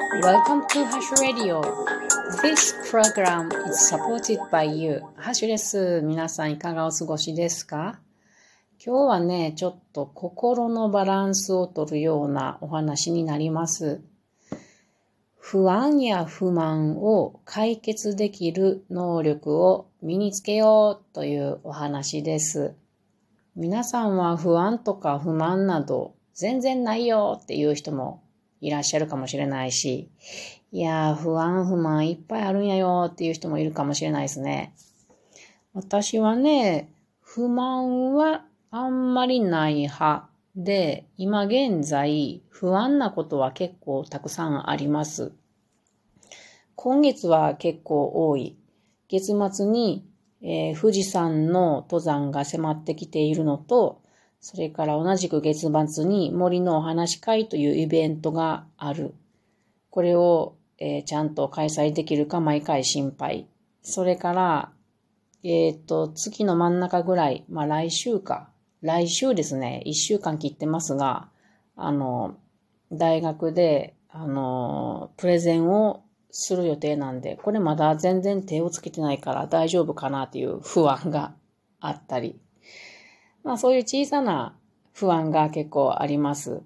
[0.00, 1.60] Welcome to Hash Radio.
[2.42, 5.02] This program is supported by you.
[5.16, 6.00] ハッシュです。
[6.02, 8.00] 皆さんいかがお過ごしですか？
[8.82, 14.00] 今日はね、ちょっと心のバランスをとるようなお話になります。
[15.38, 22.74] 不安や不満を解決できる能力を身につけようというお話です。
[23.54, 28.22] 皆さんは不安とか不満など全然ないよっていう人も
[28.60, 30.08] いらっしゃるかもしれないし、
[30.72, 34.74] いやー、不安、不満いっぱいあるんやよっていう人もいるかもしれないですね。
[35.72, 45.32] 私はね、不満はあんまりない派で、今現在不安なことは結構たくさんあります。
[46.74, 48.56] 今月は結構多い。
[49.08, 50.06] 月末に、
[50.42, 54.02] えー、富士山の登山が迫ってきているのと、
[54.40, 59.14] それから同じく月末に森のお話会というイベントがある。
[59.90, 63.48] これを、えー、ちゃんと開催できるか毎回心配。
[63.82, 64.72] それから、
[65.42, 68.50] えっ、ー、と、月の真ん中ぐらい、まあ来週か。
[68.82, 71.28] 来週ですね、一週間切ってますが、
[71.76, 72.36] あの、
[72.90, 81.34] 大学で、あの、プレゼンをする予定なんで、これまだ全然手をつけてないから大丈夫かなっていう不安が
[81.80, 82.40] あったり。
[83.42, 84.56] まあそういう小さな
[84.92, 86.62] 不安が結構あります。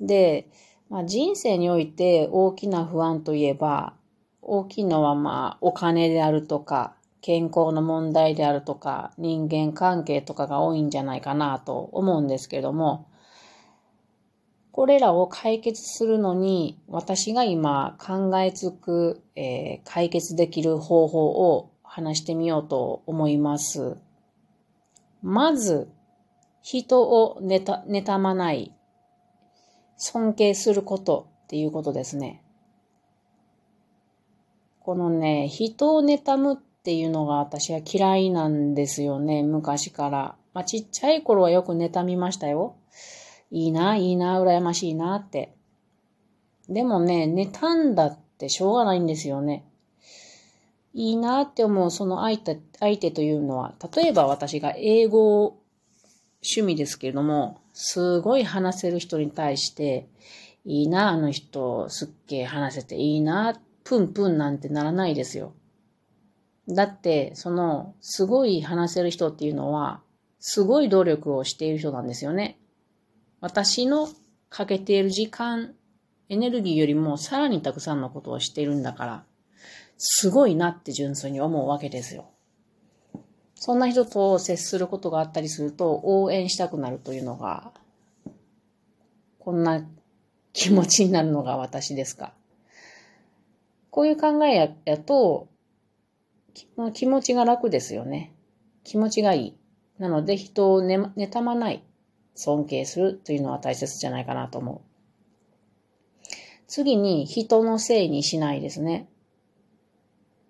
[0.00, 0.48] で、
[0.88, 3.94] まあ、人生において大きな不安といえば、
[4.42, 13.06] 大きいのはまあお金であるとか、健康の問題であるとか、人間関係とかが多いんじゃないかなと思うんですけども、
[14.72, 23.96] これらを解決するのに、私が今考えつく、えー、解決できる方法を話してみようと思います。
[25.22, 25.90] まず、
[26.62, 28.74] 人を妬まない、
[29.96, 32.42] 尊敬することっていうことですね。
[34.80, 40.36] このね、人を妬むっていうのが私は嫌いなんですよね、昔から。
[40.54, 42.76] まあ、ちっちゃい頃はよく妬みましたよ。
[43.50, 45.54] いいな、いいな、羨ましいなって。
[46.68, 49.64] でもね、妬んだってしょうがないんですよね。
[50.92, 55.60] いいなって思うその相手相手というのは、例えば私が英語
[56.42, 60.08] 趣味ですけれども、すごい話せる人に対して、
[60.64, 65.54] いいな、あの人、すっげえ話せていいな、プンプンなんてならないですよ。
[66.68, 70.02] だって、その、すごい話せる人っていうのは、
[70.38, 72.58] すごい努力をしている人なんですよね。
[73.40, 74.08] 私の
[74.48, 75.74] かけている時間、
[76.28, 79.24] エネルギーよりもさらにたくさんのことをしているんだから、
[80.02, 82.30] すごいなって純粋に思うわけですよ。
[83.54, 87.74] そんな人と接することがあったりすると応援したくなるというのが、
[89.38, 89.86] こんな
[90.54, 92.32] 気持ちになるのが私ですか。
[93.90, 95.48] こういう考えややと、
[96.94, 98.32] 気持ちが楽ですよね。
[98.84, 99.56] 気持ちがいい。
[99.98, 101.84] なので人をね、妬まない、
[102.34, 106.24] 尊敬するというのは大切じゃないかなと思う。
[106.66, 109.06] 次に人のせいにしないですね。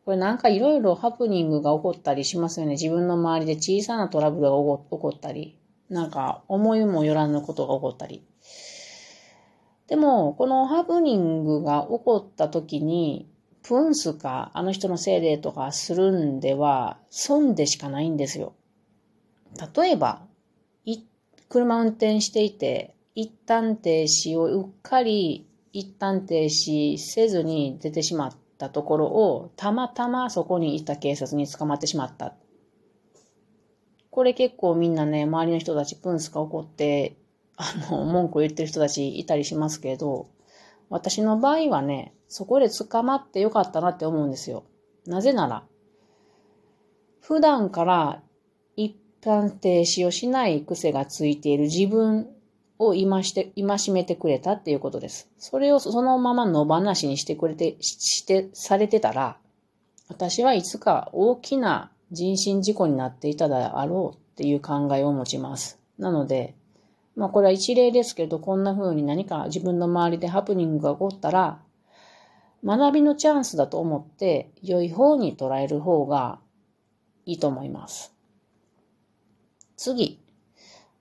[0.04, 2.72] これなんかいろいろハプニングが起こったりしますよね。
[2.72, 8.24] 自分の周りで小さなトラブルが起こったり、なんか思いもよらぬことが起こったり。
[9.88, 13.28] でも、このハプニングが起こった時に、
[13.62, 18.54] プンスかあの人のせいでとかするんでは、損でしかないんですよ。
[19.74, 20.22] 例えば、
[21.50, 28.39] 車運転していて、一旦停止をうっかり一旦停止せずに出てしまった。
[28.66, 32.34] ったところを、たまたまそこにいた警察に捕まってしまった。
[34.10, 37.16] これ結構みんなね、周りの人たちプンスが怒って、
[37.56, 40.28] あの、文句を言ってる人たちいたりしますけど、
[40.90, 44.64] 私の場合はね、そこで捕まってよかったなって思うんですよ。
[45.06, 45.64] なぜなら、
[47.20, 48.22] 普段から
[48.76, 52.28] 一般停止をしない癖がついている自分
[52.80, 55.28] を今して、今しめてくれたっていうことです。
[55.38, 59.36] それをそのまま野放しにしてくれて、して、されてたら、
[60.08, 65.78] 私はいつか大きな人身事故になっていたであろうっていう考えを持ちます。
[65.98, 66.56] なので、
[67.16, 71.60] まあこれは一例ですけど、こんな風に何か自分の周りでハプニングが起こったら、
[72.64, 76.40] 学びのチャンスだと思って良い方に捉える方が
[77.26, 78.14] いいと思います。
[79.76, 80.18] 次。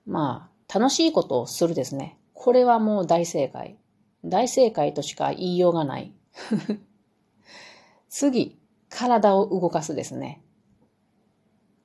[0.06, 2.16] まあ、楽しいことをするですね。
[2.32, 3.76] これはもう大正解。
[4.24, 6.12] 大正解としか言いようがない。
[8.08, 8.58] 次、
[8.88, 10.42] 体を動かすですね。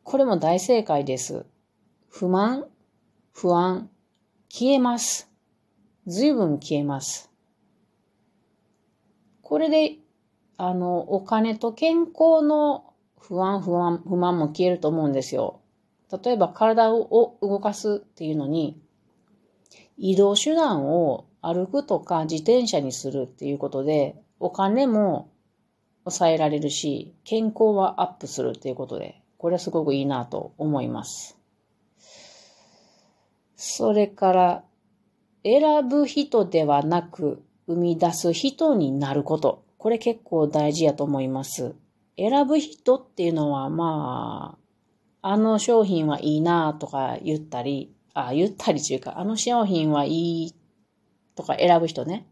[0.04, 1.46] これも大正解です。
[2.10, 2.68] 不満、
[3.32, 3.90] 不安、
[4.50, 5.32] 消えます。
[6.06, 7.32] 随分消えます。
[9.42, 9.98] これで、
[10.58, 15.62] あの、お金と健康の不安、不安、不満も消えると思うんですよ。
[16.12, 18.80] 例えば体を動かすっていうのに、
[19.98, 25.30] 移動手段を歩くとか自転車にするっていうことで、お金も
[26.04, 31.38] 抑えられるし、健康はアップするっていうことで、これはすごくいいなと思います。
[33.56, 34.64] それから、
[35.44, 39.64] 選ぶ人ではなく、生み出す人になること。
[39.78, 41.76] これ結構大事やと思います。
[42.18, 44.65] 選ぶ人っていうのは、まあ、
[45.28, 50.12] あの商品はいいなとか言ったり、あ、言ったりというか、あの商品はい
[50.44, 50.56] い
[51.34, 52.28] とか選ぶ人ね。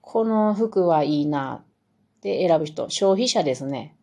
[0.00, 1.64] この服はいいな
[2.18, 3.96] って選ぶ人、消費者ですね。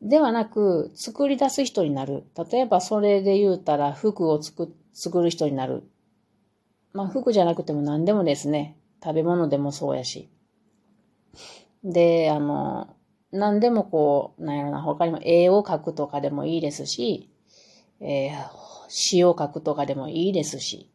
[0.00, 2.24] ではなく、作り出す人になる。
[2.50, 5.82] 例えばそれで言うたら服を作作る人になる。
[6.94, 8.78] まあ服じゃなくても何でもですね。
[9.04, 10.30] 食べ物でもそうやし。
[11.82, 12.96] で、あの、
[13.34, 17.28] 何でもこう、なんやろな、他にも絵を描くとかでもいいですし、
[18.00, 18.48] えー、
[18.86, 20.88] 詩を書くとかでもいいですし。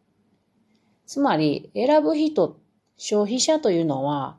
[1.06, 2.58] つまり、選ぶ人、
[2.96, 4.38] 消費者というのは、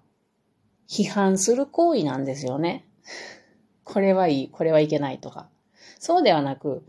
[0.88, 2.88] 批判する行為なんですよね。
[3.85, 5.50] これはいい、これはいけないとか。
[5.99, 6.82] そうではなく、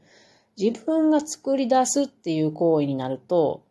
[0.58, 3.66] 自分が作り出すっていう行為になると、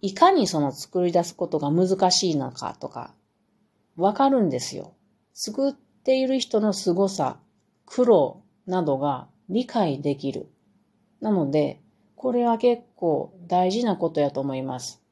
[0.00, 3.16] いかにその作り出すことが難しいのかとか、
[3.96, 4.92] わかるんですよ。
[5.32, 5.72] 作っ
[6.04, 7.38] ている人の凄さ、
[7.86, 10.48] 苦労などが理解できる。
[11.20, 11.80] なので、
[12.14, 15.02] これは結構大事なことやと思います。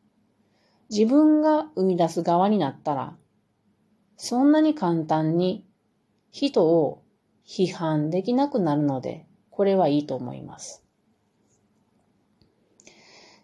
[0.91, 3.17] 自分が生み出す側になったら、
[4.19, 5.65] そんなに簡単に
[6.31, 7.03] 人を
[7.47, 10.85] 批判できなくなるので、これはいいと思います。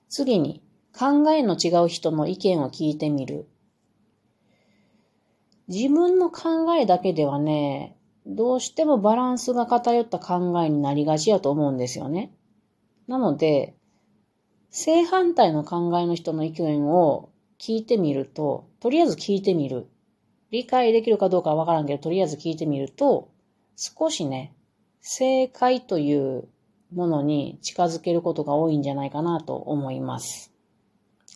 [0.09, 0.62] 次に、
[0.99, 3.47] 考えの違う人の意見を聞いてみる。
[5.69, 12.32] 自分の考えだけではね、どうしてもバランスが偏った考えになりがちやと思うんですよね。
[13.06, 13.75] なので、
[14.70, 19.88] 正反対の考えの人の意見を聞いてみると、とりあえず聞いてみる。
[20.50, 23.29] 理解できるかどうかわからんけど、とりあえず聞いてみると、
[23.76, 24.55] 少しね、
[25.00, 26.49] 正解という
[26.93, 30.53] ものに近づけることが多いんじゃないかなと思います。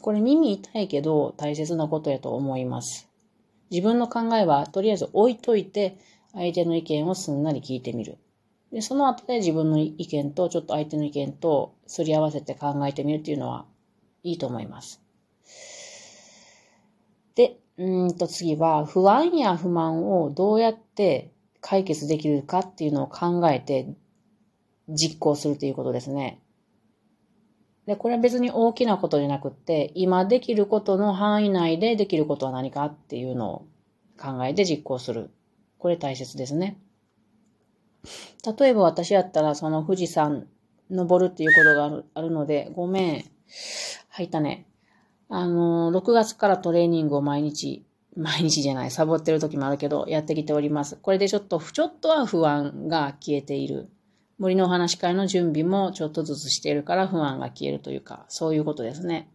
[0.00, 3.11] これ耳痛いけど大切なことやと思います。
[3.72, 5.96] 自分の考えはとりあえず置いといて、
[6.34, 8.18] 相手の意見をすんなり聞いてみる。
[8.70, 13.64] で、その後で自分の意見とちょっと相手の意見とすり合わせて考えてみるっていうのは
[14.22, 15.02] いいと思います。
[17.34, 21.32] で、うんと次は不安や不満をどうやって
[21.62, 23.94] 解決できるかっていうのを考えて
[24.88, 26.42] 実行するということですね。
[27.86, 33.66] で、これは別に大きなことじゃなくって、今できることの範囲内でできることは何かっていうのを
[34.20, 35.30] 考えて実行する。
[35.78, 36.78] これ大切ですね。
[38.58, 40.46] 例えば私やったらその富士山
[40.90, 43.24] 登るっていうことがあるあるので、ごめん。
[44.10, 44.66] 入ったね。
[45.28, 47.84] あの、6月からトレーニングを毎日、
[48.14, 50.96] 毎日じゃない、サボってる時もあるけど、やってきております。
[50.96, 53.88] これでちょっと、ちょっとは不安が消えている。
[54.42, 59.30] 森のお話会の準備もちょっとずつしているから不安が消えるというか、そういうことですね。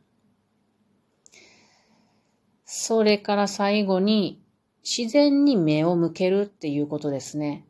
[2.66, 4.44] それから最後に、
[4.84, 7.66] 自然に目を向けるっていうことですね。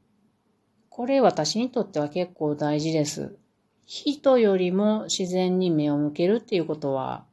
[0.90, 3.38] これ私にとっては結構大事です。
[3.86, 7.24] 人よりも自然に目を向けるっていうことは、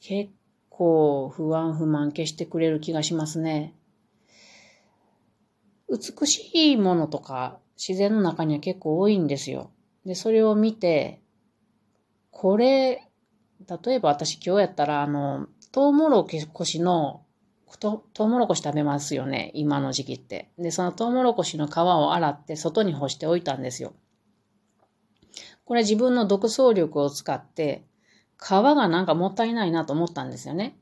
[0.00, 0.32] 結
[0.70, 3.76] 構不安不満消してくれる気がしますね。
[5.88, 9.70] 美しいものとか自然の中には結構多いんですよ。
[10.04, 11.22] で、それを見て、
[12.30, 13.08] これ、
[13.86, 17.22] 例えば私今日やったら、あの、トウモロコシの、
[17.78, 20.50] トウモロコシ食べますよね、今の時期って。
[20.58, 23.92] で、そのトウモロコシの皮を洗って外に干しておいたんですよ。
[25.64, 27.84] これ自分の独創力を使って、
[28.40, 30.76] 皮がなんかもったいないなと思ったんですよね。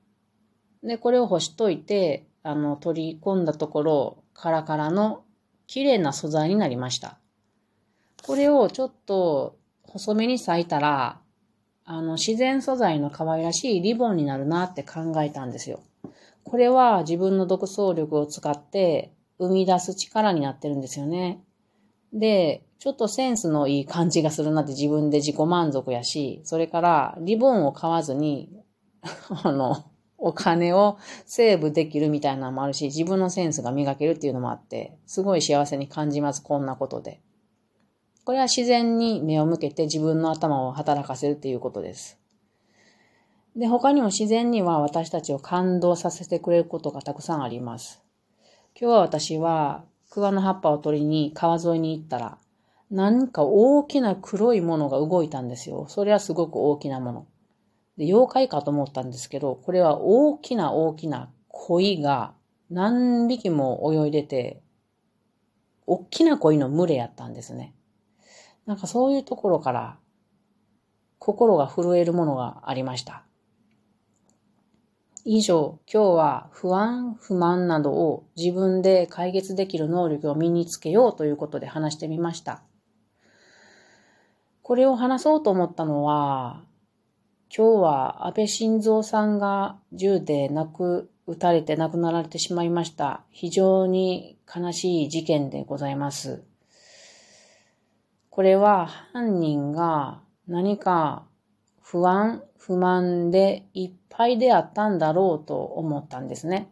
[0.82, 5.24] で、これを干しといて、あの、取り込んだところ、カラカラの
[5.66, 7.18] 綺麗な素材になりました。
[8.24, 11.20] これをちょっと細めに裂いたら、
[11.84, 15.80] あの、自然素材の可愛らしいリボンになるなって考えたんですよ。
[16.42, 21.40] これは自分の独創力を使って生み出す力になってるんですよね。
[22.12, 28.50] で、ちょっとセンスのいい感じがするなって自分で自己満足やし、それからリボンを買わずに、
[29.42, 29.84] あの、
[30.18, 37.20] お金をセーブできるみたいなのもあるし、自分のセンスが磨けるっていうのもあって、すごい幸せに感じます、こんなことで。
[38.24, 42.18] これは自然に目を向けて自分の頭を働かせるっていうことです。
[43.54, 48.02] で、他にも自然には私たちを感動させてくれることがたくさんあります。
[48.78, 52.38] 今日は私は桑の葉っぱを取りに川沿いに行ったら、
[52.90, 55.86] 何か大きな黒いものが動いたんですよ。
[55.88, 57.26] それはすごく大きなもの。
[57.96, 62.34] で、妖怪かと思ったんですけど、これは大きな大きな鯉が
[62.70, 64.62] 何匹も泳いでて、
[65.86, 67.74] 大きな鯉の群れやったんですね。
[68.66, 69.98] なんかそういうところから
[71.18, 73.24] 心が震えるものがありました。
[75.24, 82.62] 以上、今日は不安、不満などを自分で解決できる能力を身につけようということで話してみました。
[84.62, 86.64] これを話そうと思ったのは、
[87.54, 93.22] 今日は安倍晋三さんが銃で亡く、撃たれて亡くなられてしまいました。
[93.30, 96.42] 非常に悲しい事件でございます。
[98.30, 101.24] これは犯人が何か
[101.80, 106.68] 不安、不満でいっぱいであったんだろうと思ったんですね。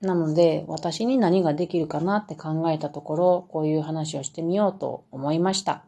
[0.00, 5.84] なので、私に何ができるかなって考えたところ、こういう話をしてみようと思いました。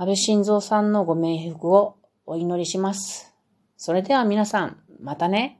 [0.00, 3.34] 安倍晋三さんのご冥福をお祈りします。
[3.76, 5.59] それでは皆さん、またね。